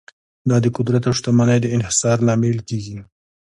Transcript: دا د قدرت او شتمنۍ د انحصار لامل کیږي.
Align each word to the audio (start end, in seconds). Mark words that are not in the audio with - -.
دا 0.49 0.57
د 0.63 0.67
قدرت 0.77 1.03
او 1.09 1.13
شتمنۍ 1.19 1.57
د 1.61 1.67
انحصار 1.75 2.17
لامل 2.27 2.57
کیږي. 2.69 2.97